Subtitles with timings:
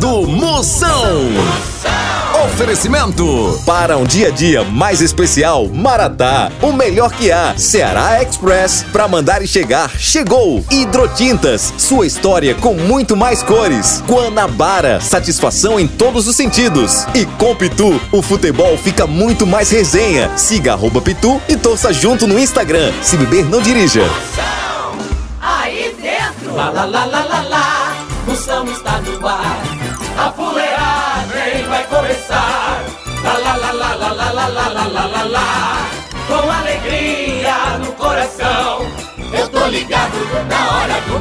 [0.00, 1.28] do Moção.
[2.46, 7.54] Oferecimento para um dia a dia mais especial, Maratá, o melhor que há.
[7.58, 10.64] Ceará Express, para mandar e chegar, chegou.
[10.70, 14.02] Hidrotintas, sua história com muito mais cores.
[14.08, 17.06] Guanabara, satisfação em todos os sentidos.
[17.14, 20.30] E com Pitu, o futebol fica muito mais resenha.
[20.34, 22.90] Siga arroba Pitu e torça junto no Instagram.
[23.02, 24.02] Se beber, não dirija.
[25.42, 27.96] Aí dentro, lá lá lá lá lá lá,
[28.26, 28.89] Moção está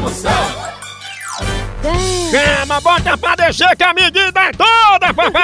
[0.10, 0.32] Moção.
[2.32, 5.42] Chama, bota pra descer que a medida é toda, papai!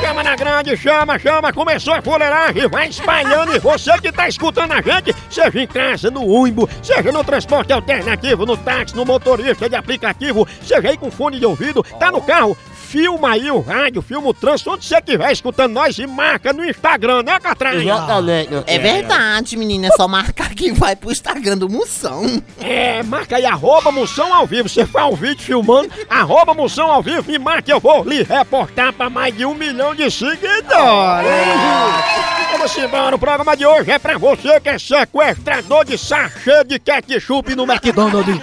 [0.00, 4.72] Chama na grande, chama, chama, começou a fuleiragem, vai espalhando e você que tá escutando
[4.72, 9.68] a gente, seja em casa, no ônibus, seja no transporte alternativo, no táxi, no motorista
[9.68, 12.56] de aplicativo, seja aí com fone de ouvido, tá no carro,
[12.88, 16.64] filma aí o rádio, filma o trânsito, onde você estiver escutando nós e marca no
[16.64, 17.94] Instagram, né, Catrinha?
[17.94, 18.50] Exatamente.
[18.66, 19.88] É verdade, menina.
[19.88, 22.42] É só marcar que vai pro Instagram do Moção.
[22.58, 24.68] É, marca aí, arroba Moção ao vivo.
[24.68, 28.92] Você faz um vídeo filmando, arroba Moção ao vivo e marca, eu vou lhe reportar
[28.94, 31.28] pra mais de um milhão de seguidores.
[32.52, 36.78] Vamos embora, o programa de hoje é pra você que é sequestrador de sachê de
[36.78, 38.40] ketchup no McDonald's.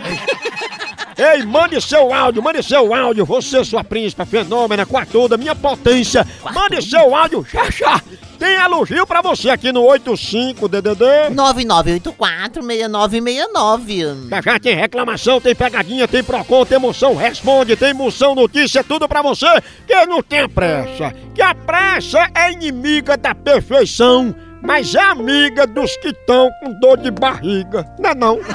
[1.18, 5.56] Ei, mande seu áudio, mande seu áudio, você, sua príncipa, fenômena, com a toda, minha
[5.56, 6.28] potência.
[6.54, 8.02] Mande seu áudio, já já.
[8.38, 11.34] Tem elogio pra você aqui no 85DDD.
[11.34, 14.30] 9984-6969.
[14.30, 19.08] Já já tem reclamação, tem pegadinha, tem procon, tem moção, responde, tem moção, notícia, tudo
[19.08, 19.48] pra você
[19.88, 21.14] que não tem pressa.
[21.34, 26.98] Que a pressa é inimiga da perfeição, mas é amiga dos que estão com dor
[26.98, 27.88] de barriga.
[27.98, 28.40] Não é não?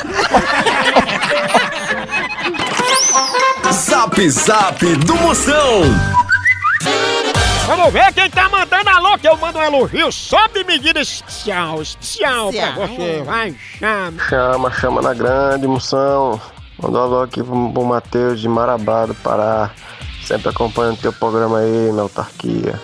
[3.81, 5.81] Zap Zap do Moção.
[7.67, 12.53] Vamos ver quem tá mandando alô, que eu mando um elogio sob medida especial, especial
[12.53, 13.23] pra você.
[13.25, 14.23] Vai, chama.
[14.29, 16.39] Chama, chama na grande, moção.
[16.79, 19.71] Manda um alô aqui pro, pro Matheus de Marabá do Pará.
[20.27, 22.79] Sempre acompanhando teu programa aí na autarquia.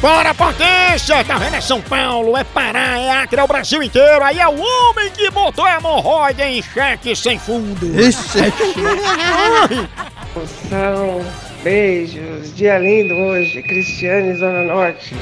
[0.00, 1.24] Bora, potência!
[1.24, 1.56] Tá vendo?
[1.56, 4.24] É São Paulo, é Pará, é Acre, é o Brasil inteiro.
[4.24, 7.86] Aí é o homem que botou a hemorroide em cheque sem fundo.
[10.34, 11.24] Moção,
[11.62, 15.14] beijos, dia lindo hoje, Cristiane Zona Norte.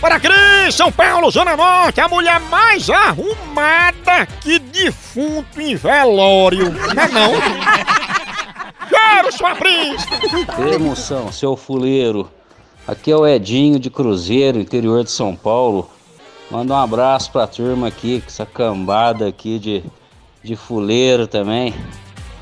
[0.00, 6.72] Para Cris, São Paulo, Zona Norte, a mulher mais arrumada que defunto em velório.
[6.72, 7.32] Não é não?
[8.88, 10.14] Quero sua príncipe!
[10.68, 12.28] Ei, moção, seu fuleiro.
[12.86, 15.88] Aqui é o Edinho de Cruzeiro, interior de São Paulo.
[16.50, 19.84] Manda um abraço pra turma aqui, com essa cambada aqui de,
[20.42, 21.72] de fuleiro também.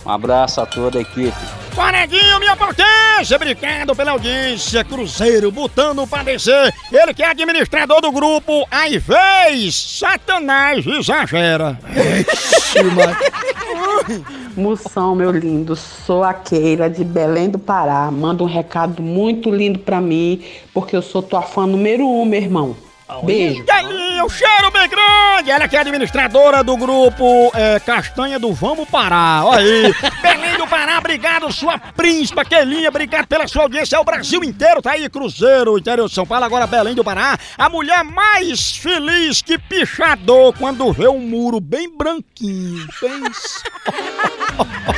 [0.07, 1.35] Um abraço a toda a equipe.
[1.75, 3.35] Paredinho, minha potência!
[3.35, 6.73] Obrigado pela audiência, Cruzeiro, botando pra descer.
[6.93, 11.77] Ele que é administrador do grupo, às vezes, Satanás exagera.
[14.57, 18.09] Moção, meu lindo, sou a Keila de Belém do Pará.
[18.09, 20.41] Manda um recado muito lindo pra mim,
[20.73, 22.77] porque eu sou tua fã número um, meu irmão.
[23.23, 23.65] Beijo.
[23.65, 25.51] E aí, o cheiro bem grande!
[25.51, 29.47] Ela que é administradora do grupo é, Castanha do Vamos Parar.
[29.47, 29.95] Olha aí.
[30.21, 33.97] Belém do Pará, obrigado, sua príncipa, Kelinha, obrigado pela sua audiência.
[33.97, 37.39] É o Brasil inteiro, tá aí, Cruzeiro, interior de São Paulo, agora Belém do Pará.
[37.57, 42.89] A mulher mais feliz que pichador quando vê um muro bem branquinho.
[43.01, 43.63] Pensa.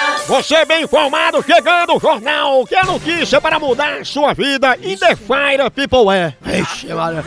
[0.27, 4.95] Você bem informado, chegando o jornal, que é notícia para mudar a sua vida e
[4.95, 6.33] The Fire People é.
[6.59, 7.23] Ixi, Maria.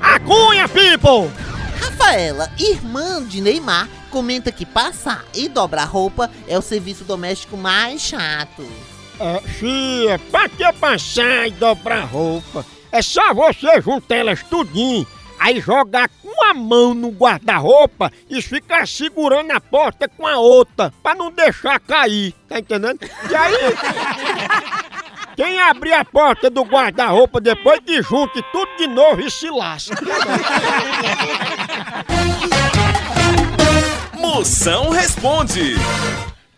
[0.00, 1.30] A Cunha People!
[1.78, 8.00] Rafaela, irmã de Neymar, comenta que passar e dobrar roupa é o serviço doméstico mais
[8.00, 8.66] chato.
[9.20, 12.64] É, Chia, pra que passar e dobrar roupa?
[12.90, 15.06] É só você juntar elas tudinho,
[15.42, 20.92] aí jogar com a mão no guarda-roupa e ficar segurando a porta com a outra,
[21.02, 23.00] pra não deixar cair, tá entendendo?
[23.28, 23.54] E aí...
[25.34, 29.96] Quem abrir a porta do guarda-roupa depois que junte tudo de novo e se lasca.
[34.12, 35.74] Moção responde.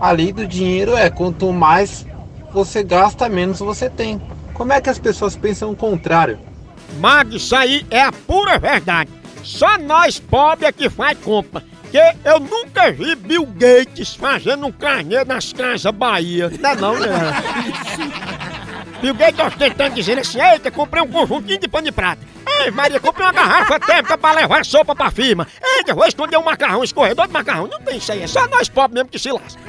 [0.00, 2.04] A lei do dinheiro é quanto mais
[2.52, 4.20] você gasta, menos você tem.
[4.52, 6.40] Como é que as pessoas pensam o contrário?
[6.98, 9.12] Mag, isso aí é a pura verdade.
[9.44, 11.69] Só nós pobres é que faz compra.
[11.90, 16.50] Que eu nunca vi Bill Gates fazendo um carnê nas casas Bahia.
[16.60, 17.08] Não é não, né?
[19.00, 22.22] Bill Gates ostentando dizendo assim, eita, comprei um conjuntinho de pano de prata.
[22.46, 25.46] Ei, Maria, comprei uma garrafa térmica pra levar sopa pra firma.
[25.76, 27.66] Eita, vou esconder um macarrão, escorredor de macarrão.
[27.66, 29.60] Não tem isso aí, é só nós pobres mesmo que se lasca.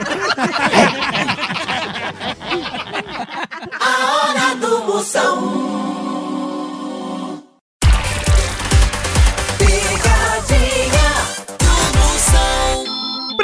[3.80, 5.81] A hora do Moção.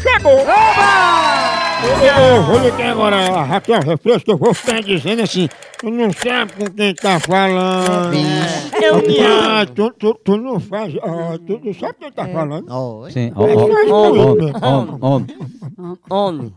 [0.00, 0.38] chegou!
[1.82, 5.48] Eu vou ligar agora a Raquel Refresco, que eu vou ficar dizendo assim,
[5.78, 8.14] tu não sabe com quem tá falando.
[8.82, 10.94] Eu Ah, tu, tu, tu não faz.
[11.02, 12.70] Ah, tu, tu sabe quem tá falando?
[12.70, 13.10] Oi.
[13.12, 13.94] Sim, isso mesmo.
[13.94, 15.96] homem, homem.
[16.10, 16.54] Homem.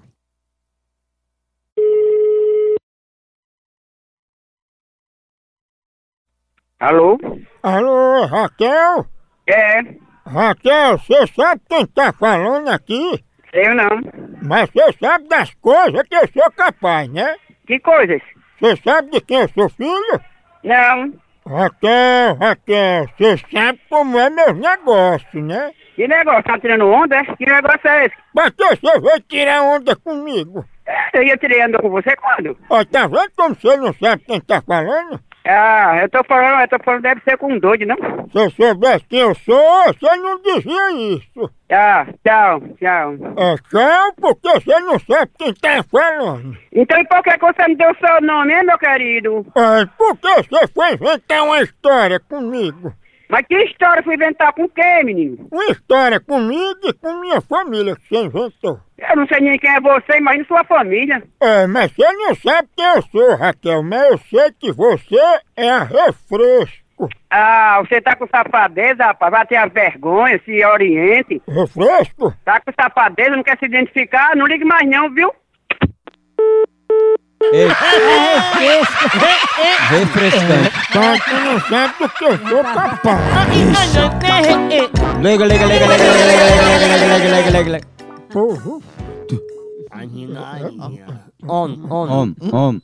[6.80, 7.18] Alô?
[7.62, 9.06] Alô, Raquel?
[9.48, 9.80] É,
[10.26, 13.24] Raquel, você sabe quem tá falando aqui?
[13.54, 13.90] Eu não.
[14.42, 17.36] Mas você sabe das coisas que eu sou capaz, né?
[17.66, 18.22] Que coisas?
[18.60, 20.22] Você sabe de quem eu sou filho?
[20.64, 21.14] Não.
[21.46, 25.72] Raquel, Raquel, você sabe como é meus negócios, né?
[25.96, 26.44] Que negócio?
[26.44, 27.18] Tá tirando onda?
[27.18, 27.24] é?
[27.36, 28.16] Que negócio é esse?
[28.34, 30.66] Mas você veio tirar onda comigo.
[30.86, 32.58] É, Eu ia tirei onda com você quando?
[32.70, 35.20] Ó, tá vendo como você não sabe quem tá falando?
[35.46, 37.98] Ah, eu tô falando, eu tô falando, deve ser com um doido, não?
[38.32, 41.52] Se eu soubesse quem eu sou, você não dizia isso.
[41.70, 43.14] Ah, tchau, tchau.
[43.36, 46.58] É tchau, porque você não sabe quem tá falando.
[46.72, 49.46] Então, por que você me deu o seu nome, hein, meu querido?
[49.56, 52.94] É porque você foi inventar uma história comigo.
[53.30, 55.48] Mas que história fui inventar com quem, menino?
[55.52, 58.80] Uma história comigo e com minha família que você inventou.
[58.98, 61.24] Eu não sei nem quem é você, imagina sua família.
[61.42, 65.18] É, mas você não sabe quem eu sou, Raquel, mas eu sei que você
[65.56, 67.10] é a refresco.
[67.30, 71.42] Ah, você tá com safadeza, rapaz, vai ter a vergonha, se oriente.
[71.48, 72.34] Refresco?
[72.46, 74.36] Tá com safadeza, não quer se identificar?
[74.36, 75.34] Não ligue mais não, viu?
[79.90, 80.72] Refrescante.
[80.94, 83.22] Tá, não sabe do que eu sou capaz.
[85.22, 87.88] Lega, lega, lega, lega, lega, lega, lega, lega, lega, lega.
[88.32, 88.80] Porra.
[89.94, 90.38] Homem,
[91.48, 91.86] homem.
[91.92, 92.82] Homem, homem.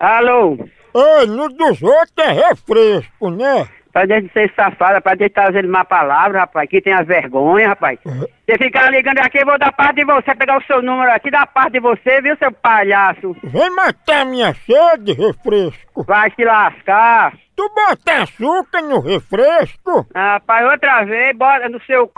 [0.00, 0.56] Alô?
[0.94, 3.68] Ei, no dos outros é refresco, né?
[3.92, 6.64] Pra deixar de ser safada, pra deixar trazendo má palavra, rapaz.
[6.64, 7.98] Aqui tem as vergonhas, rapaz.
[8.04, 11.30] Você ficar ligando aqui, eu vou dar parte de você, pegar o seu número aqui,
[11.30, 13.36] dar parte de você, viu, seu palhaço?
[13.44, 16.04] Vem matar minha sede, refresco.
[16.04, 17.34] Vai se lascar.
[17.54, 20.06] Tu bota açúcar no refresco?
[20.14, 22.12] Rapaz, outra vez, bora no seu c...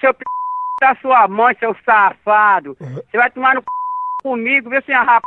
[0.00, 0.24] seu p...
[0.80, 2.76] da sua mãe, seu safado.
[2.78, 3.66] Você vai tomar no c...
[4.22, 5.22] comigo, viu, senhor rap...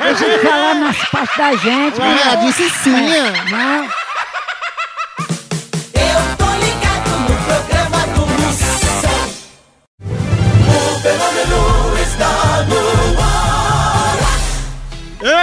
[0.00, 2.00] Deixa de falar nas partes da gente.
[2.00, 2.90] Ela disse sim.
[3.50, 3.88] Não.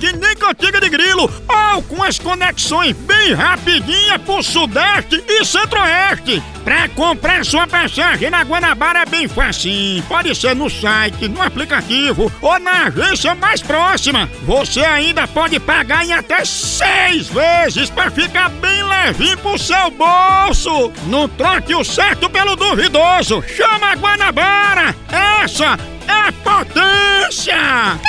[0.00, 6.42] que nem cantiga de grilo, ou com as conexões bem rapidinhas pro Sudeste e Centro-Oeste.
[6.64, 10.02] Pra comprar sua passagem na Guanabara é bem facinho.
[10.04, 14.28] Pode ser no site, no aplicativo ou na agência mais próxima.
[14.42, 20.92] Você ainda pode pagar em até seis vezes pra ficar bem levinho pro seu bolso.
[21.06, 23.42] Não troque o certo pelo duvidoso.
[23.56, 24.94] Chama a Guanabara.
[25.42, 28.00] Essa é potência!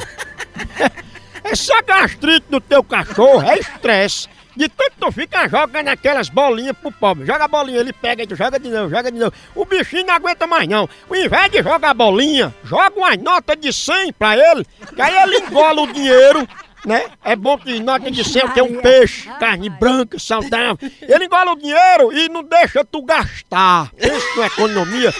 [1.45, 4.29] essa gastrite do teu cachorro é estresse.
[4.57, 7.27] De tanto tu fica jogando aquelas bolinhas pro pobre.
[7.27, 9.33] Joga a bolinha, ele pega e tu joga de novo, joga de novo.
[9.55, 10.89] O bichinho não aguenta mais não.
[11.11, 15.15] Ao invés de jogar a bolinha, joga umas notas de 100 pra ele, que aí
[15.25, 16.49] ele engola o dinheiro.
[16.87, 17.05] Né?
[17.25, 20.78] É bom que nota de 100 tem um peixe, carne branca, saudável.
[21.02, 23.90] Ele engola o dinheiro e não deixa tu gastar.
[23.99, 25.12] Pensa na economia.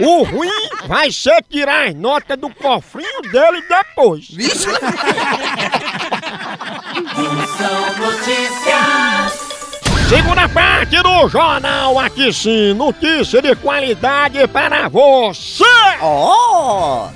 [0.00, 4.28] O ruim vai ser tirar as notas do cofrinho dele depois.
[7.58, 9.44] São notícias.
[10.08, 15.64] Segunda parte do Jornal Aqui Sim, notícia de qualidade para você.
[16.00, 17.08] Ó!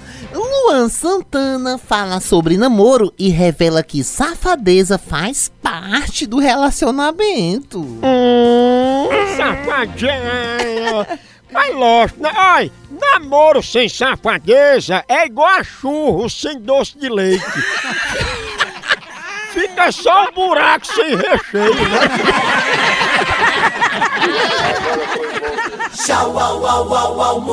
[0.59, 7.79] Luan Santana fala sobre namoro e revela que safadeza faz parte do relacionamento.
[7.81, 11.07] Hum, safadinha.
[11.51, 12.33] Mas lógico, né?
[12.35, 17.45] Ai, namoro sem safadeza é igual a churro sem doce de leite.
[19.53, 22.01] Fica só um buraco sem recheio, né?
[25.95, 27.53] Tchau, au, au, au, au,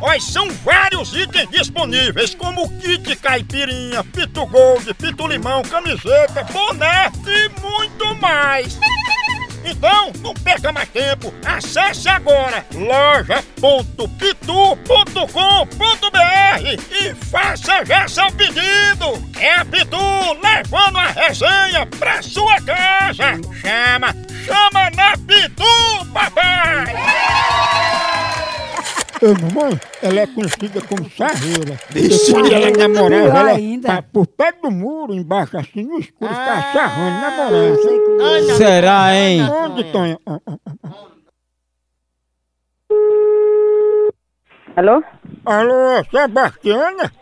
[0.00, 7.48] Olha, são vários itens disponíveis, como kit caipirinha, pitu gold, pitu limão, camiseta, boné e
[7.60, 8.78] muito mais.
[9.66, 11.34] Então, não perca mais tempo.
[11.44, 13.86] Acesse agora loja.pitu.com.br
[16.92, 19.20] e faça já seu pedido.
[19.38, 19.96] É a Pitu
[20.42, 23.40] levando a resenha pra sua casa.
[23.60, 25.16] Chama, chama na
[29.22, 31.78] Ô, mamãe, ela é conhecida como sarreira.
[31.90, 32.32] Vixe.
[32.32, 33.88] Porque quando ela namorava, Pior ela ainda.
[33.88, 38.56] tá por pé do muro, embaixo, assim, no escuro, tá sarrando, namorando.
[38.56, 39.42] Será, hein?
[39.42, 40.18] Onde, Tonha?
[40.26, 40.90] Ah, ah, ah.
[44.76, 45.02] Alô?
[45.46, 47.12] Alô, é Sebastiana?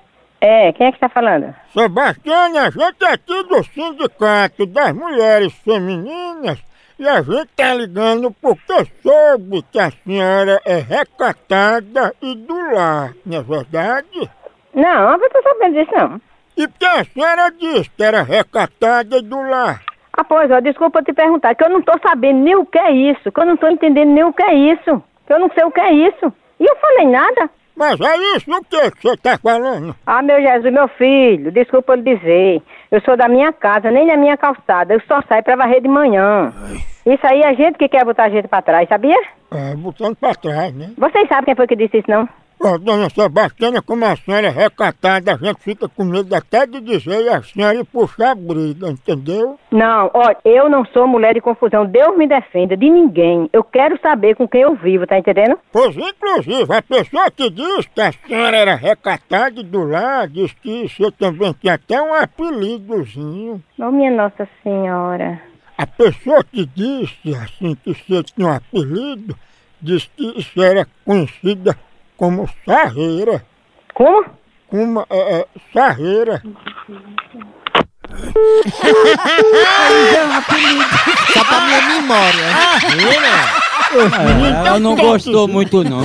[0.41, 1.55] É, quem é que tá falando?
[1.73, 6.59] Sebastiana, a gente é aqui do Sindicato das Mulheres Femininas
[6.99, 13.15] e a gente tá ligando porque soube que a senhora é recatada e do lar,
[13.27, 14.31] não é verdade?
[14.75, 16.21] Não, eu não tô sabendo disso não.
[16.57, 19.83] E porque a senhora disse que era recatada e do lar.
[20.17, 22.79] Ah, pois, ó, desculpa eu te perguntar, que eu não tô sabendo nem o que
[22.79, 25.51] é isso, que eu não tô entendendo nem o que é isso, que eu não
[25.53, 26.33] sei o que é isso.
[26.61, 27.51] E eu falei nada.
[27.76, 29.97] Mas é isso o que você tá falando?
[30.07, 32.62] Ah, meu Jesus, meu filho, desculpa eu lhe dizer.
[32.90, 34.95] Eu sou da minha casa, nem da minha calçada.
[34.95, 36.52] Eu só saio pra varrer de manhã.
[37.04, 39.21] Isso aí é gente que quer botar a gente pra trás, sabia?
[39.52, 40.93] É, botando pra trás, né?
[40.97, 42.28] Vocês sabem quem foi que disse isso, não?
[42.61, 46.80] Ó, dona Sebastiana, como a senhora é recatada, a gente fica com medo até de
[46.80, 49.58] dizer e a senhora ir puxar a briga, entendeu?
[49.70, 51.84] Não, olha, eu não sou mulher de confusão.
[51.84, 53.50] Deus me defenda de ninguém.
[53.52, 55.58] Eu quero saber com quem eu vivo, tá entendendo?
[55.73, 60.54] Pois, inclusive, a pessoa que disse que a senhora era recatada e do lar, disse
[60.56, 63.62] que você também tinha até um apelidozinho.
[63.78, 65.40] Ô, minha Nossa Senhora.
[65.76, 69.37] A pessoa que disse, assim, que você tinha um apelido,
[69.82, 71.76] disse que isso era conhecida
[72.16, 73.44] como sarreira.
[73.94, 74.25] Como?
[74.68, 76.42] Como, é, é, sarreira.
[81.33, 82.44] Só pra minha memória.
[83.94, 86.00] É, ela não gostou muito, não.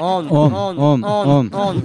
[0.00, 1.82] Homem, Homem, homem, homem.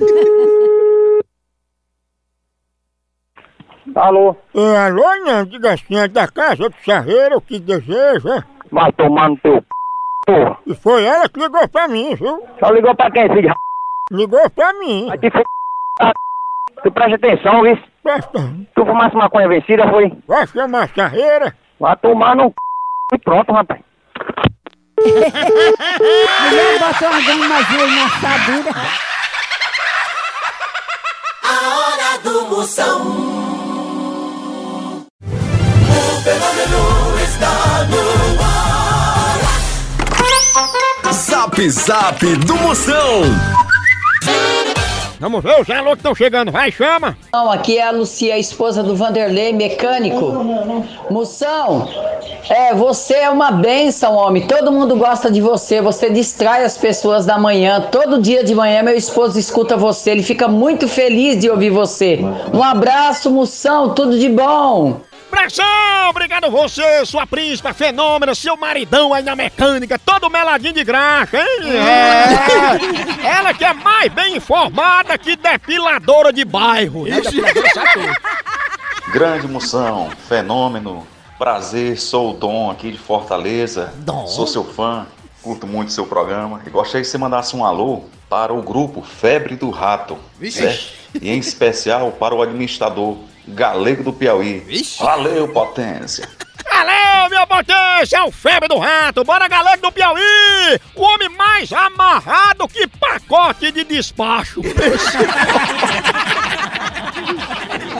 [3.95, 4.35] Alô?
[4.53, 8.43] É, alô, não, diga assim, é da casa do sarreiro o que deseja.
[8.71, 9.78] Vai tomar no teu c...
[10.29, 10.57] porra.
[10.65, 12.47] E foi ela que ligou pra mim, viu?
[12.59, 13.53] Só ligou pra quem, filho?
[14.11, 15.07] Ligou pra mim.
[15.07, 15.43] Vai te f...
[16.83, 17.77] Tu presta atenção, viu?
[18.03, 18.39] Presta.
[18.75, 20.11] Tu fumasse maconha vencida, foi?
[20.27, 21.55] Vai chamar a sarreira.
[21.79, 22.53] Vai tomar no c...
[23.13, 23.81] e pronto, rapaz.
[24.99, 28.71] Mulher botou uma grande magia na assadura.
[31.43, 33.01] A hora do Moção.
[35.21, 36.98] O fenômeno
[41.59, 43.23] Zap Zap do Moção.
[45.19, 47.17] Vamos ver os alô que estão chegando, vai, chama.
[47.33, 50.31] Não, aqui é a Lucia, a esposa do Vanderlei, mecânico.
[51.09, 51.89] Moção,
[52.49, 54.47] é, você é uma benção, homem.
[54.47, 55.81] Todo mundo gosta de você.
[55.81, 57.81] Você distrai as pessoas da manhã.
[57.91, 60.11] Todo dia de manhã, meu esposo escuta você.
[60.11, 62.21] Ele fica muito feliz de ouvir você.
[62.53, 63.93] Um abraço, Moção.
[63.93, 65.01] Tudo de bom.
[65.29, 65.65] Pressão!
[66.09, 71.71] Obrigado você, sua príncipa, fenômeno, seu maridão aí na mecânica, todo meladinho de graxa, hein?
[73.23, 73.27] É.
[73.27, 77.05] Ela que é mais bem informada que depiladora de bairro.
[77.05, 77.21] né?
[79.11, 83.93] Grande moção, fenômeno, prazer, sou o Dom aqui de Fortaleza.
[83.97, 84.27] Dom?
[84.27, 85.05] Sou seu fã,
[85.41, 89.55] curto muito seu programa e gostaria que você mandasse um alô para o grupo Febre
[89.55, 90.17] do Rato.
[90.39, 90.61] Vixe.
[90.61, 90.99] certo?
[91.21, 94.63] E em especial para o administrador Galego do Piauí.
[94.99, 96.29] Valeu, potência!
[96.71, 100.79] Valeu, minha potência, é o febre do rato, bora galera do Piauí!
[100.95, 104.61] O homem mais amarrado que pacote de despacho.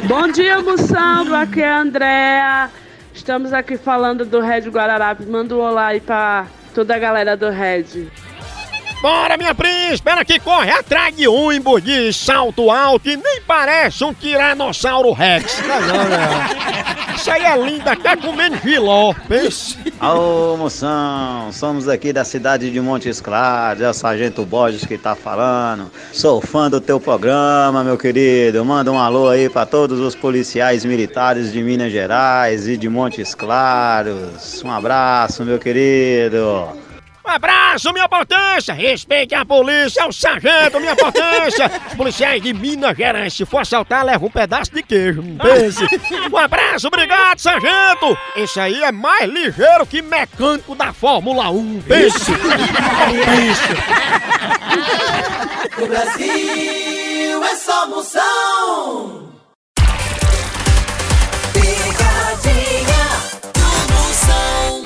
[0.08, 1.34] Bom dia, Moção.
[1.36, 2.70] Aqui é a Andréa.
[3.14, 5.28] Estamos aqui falando do Red Guararapes.
[5.28, 6.48] Manda um olá aí pra
[6.80, 8.08] toda a galera do Red.
[9.02, 14.02] Bora, minha príncipe, ela que corre atrás de ônibus de salto alto e nem parece
[14.06, 15.60] um tiranossauro rex.
[15.60, 19.14] Não, não, Isso aí é linda, tá comendo giló.
[20.00, 25.16] Alô, moção, somos aqui da cidade de Montes Claros, é o Sargento Borges que tá
[25.16, 25.92] falando.
[26.14, 28.64] Sou fã do teu programa, meu querido.
[28.64, 33.36] Manda um alô aí pra todos os policiais militares de Minas Gerais e de Montes
[33.36, 34.64] Claros.
[34.64, 36.70] Um abraço, meu querido.
[37.26, 38.74] Um abraço, minha potência!
[38.74, 41.70] Respeite a polícia, o sargento, minha potência!
[41.88, 45.22] Os policiais de Minas Gerais, se for assaltar, leva um pedaço de queijo.
[45.22, 45.86] Pense.
[46.32, 48.18] Um abraço, obrigado, sargento!
[48.36, 51.82] Esse aí é mais ligeiro que mecânico da Fórmula 1.
[51.82, 52.32] Pense!
[53.26, 53.62] Pense!
[55.80, 59.19] No Brasil é só moção.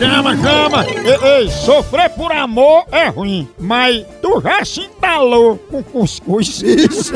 [0.03, 0.85] Chama, chama!
[0.85, 6.61] Ei, ei, sofrer por amor é ruim, mas tu já se entalou com cuscuz.
[6.61, 7.13] Isso.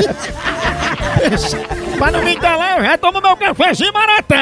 [1.97, 4.35] Pra não me entalar, eu já tomo meu cafezinho maratá?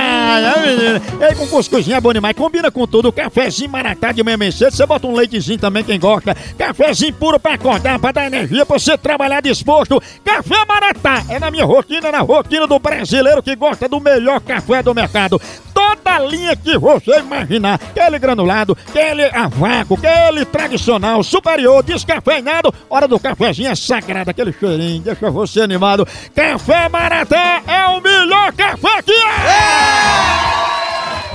[1.22, 3.14] Ei, com cuscuzinho é bom demais, combina com tudo.
[3.14, 6.36] Cafezinho maratá de manhã cedo, você bota um leitezinho também, quem gosta.
[6.58, 10.04] Cafezinho puro pra acordar, pra dar energia, pra você trabalhar disposto.
[10.24, 14.84] Café maratá é na minha rotina, na rotina do brasileiro que gosta do melhor café
[14.84, 15.42] do mercado.
[15.74, 23.08] Toda linha que você imaginar, aquele granulado, aquele a vácuo, aquele tradicional, superior, descafeinado, hora
[23.08, 26.08] do cafezinho é sagrado, aquele cheirinho, deixa você animado.
[26.34, 30.66] Café Maratá é o melhor café que é!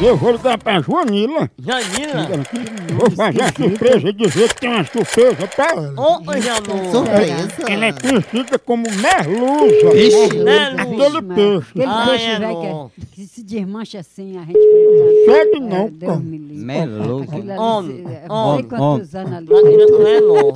[0.02, 1.50] Eu vou ligar pra Joanila.
[1.58, 2.26] Joanila?
[2.94, 5.92] Vou fazer a surpresa e dizer que tem uma surpresa pra ela.
[5.94, 6.90] Ô, Janô.
[6.90, 7.48] Surpresa.
[7.68, 9.94] Ela é conhecida como merluza.
[9.94, 10.40] Ixi.
[10.78, 11.68] Aquele peixe.
[11.82, 12.90] Aquele peixe é velho bom.
[12.94, 14.58] que, que se desmancha assim, a gente.
[15.26, 16.18] Segue não, É, Deus pô.
[16.18, 16.64] me livre.
[16.64, 17.22] Meluso.
[17.24, 19.46] Aquilo ali, Homem, é, homem, não sei quantos anos ali.
[19.50, 20.52] Não é não.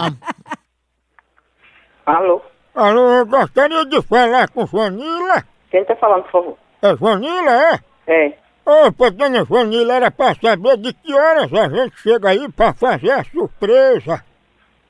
[2.07, 2.41] Alô?
[2.75, 5.45] Alô, eu gostaria de falar com Vanila.
[5.71, 6.59] Quem tá falando, por favor?
[6.83, 7.81] É Vanila, é?
[8.07, 8.33] É.
[8.67, 13.11] Opa, dona Vanila, era pra saber de que horas a gente chega aí pra fazer
[13.13, 14.25] a surpresa.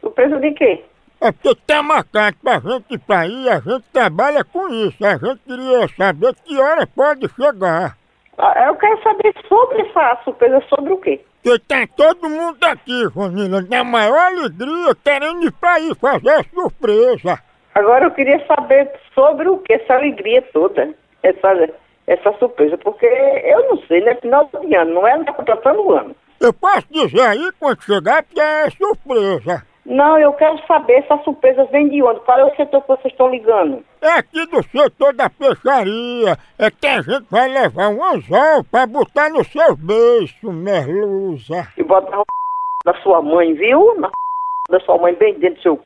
[0.01, 0.85] Surpresa de quê?
[1.21, 5.05] É porque tá marcado pra gente ir pra aí, a gente trabalha com isso.
[5.05, 7.97] A gente queria saber que hora pode chegar.
[8.39, 11.21] Ah, Eu quero saber sobre essa surpresa, sobre o quê?
[11.43, 16.45] Porque tá todo mundo aqui, Vanila, na maior alegria, querendo ir pra aí fazer a
[16.45, 17.39] surpresa.
[17.75, 21.71] Agora eu queria saber sobre o que, essa alegria toda, essa,
[22.07, 24.15] essa surpresa, porque eu não sei, né?
[24.17, 25.17] Final de ano, não é?
[25.17, 26.15] Não tá completando o ano.
[26.41, 29.67] Eu posso dizer aí quando chegar porque é surpresa.
[29.85, 32.21] Não, eu quero saber essa surpresa vem de onde?
[32.21, 33.85] Qual é o setor que vocês estão ligando?
[34.01, 36.39] É aqui do setor da peixaria.
[36.59, 41.69] É que a gente vai levar um anzol pra botar no seu beiço, merluza.
[41.77, 42.23] E bota na
[42.93, 43.95] da sua mãe, viu?
[44.01, 44.11] Na
[44.71, 45.81] da sua mãe, bem dentro do seu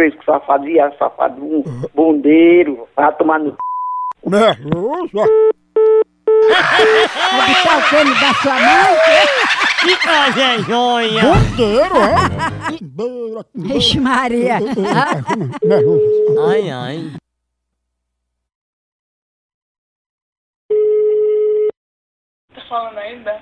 [0.00, 1.62] fresco, safado, viado, safado, um
[1.94, 3.54] bondeiro, vai tomar no
[4.26, 5.20] Merluza?
[6.40, 8.96] É de tal que ele da sua mãe?
[9.80, 11.22] Que coisa joia!
[11.22, 12.78] Bondeiro, é?
[12.80, 14.58] Bondeiro, Vixe Maria.
[15.62, 16.50] Merluza.
[16.50, 17.10] Ai, ai.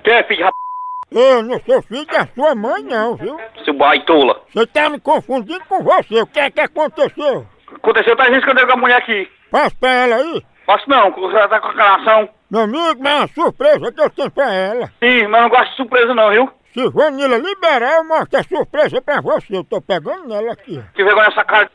[0.02, 0.67] Quem é filho de rap...
[1.10, 3.38] Eu não sou filho da sua mãe, não, viu?
[3.64, 4.42] Seu baitola?
[4.52, 6.20] Você tá me confundindo com você.
[6.20, 7.46] O que é que aconteceu?
[7.74, 9.30] Aconteceu, tá gente que eu dei com a mulher aqui.
[9.50, 10.42] Passa pra ela aí.
[10.66, 12.28] Posso não, ela tá com a calação.
[12.50, 14.92] Meu amigo, mas é uma surpresa que eu tenho pra ela.
[15.02, 16.50] Sim, mas não gosto de surpresa não, viu?
[16.74, 19.56] Se Vanilla liberar, eu mostro a surpresa pra você.
[19.56, 20.82] Eu tô pegando nela aqui.
[20.94, 21.70] Que vergonha essa cara...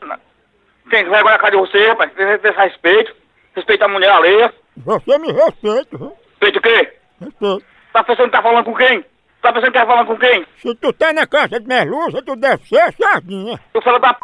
[0.90, 2.12] Tem vergonha na cara de você, rapaz.
[2.12, 3.14] Tem tem respeito.
[3.56, 4.54] Respeita a mulher alheia.
[4.76, 6.12] Você me respeita, viu?
[6.30, 6.92] Respeita o quê?
[7.20, 7.64] Respeito.
[7.92, 9.04] Tá pensando que tá falando com quem?
[9.44, 10.46] Tá pensando que tá falando com quem?
[10.56, 13.60] Se tu tá na casa de merluza, tu deve ser sardinha.
[13.74, 14.20] Tu fala da p...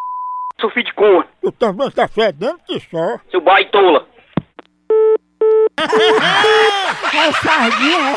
[0.59, 1.27] seu filho de cor.
[1.39, 3.19] Tu também tá fedendo que só.
[3.29, 4.07] Seu baitola.
[5.77, 8.15] É sardinha,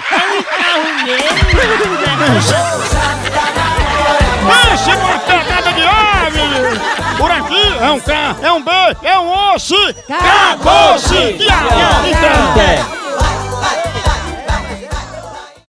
[4.47, 7.19] Pense numa pegada de ave!
[7.19, 8.71] Por aqui é um K, é um B,
[9.03, 9.77] é um osso!
[10.09, 11.35] Acabou-se!
[11.35, 13.04] Então.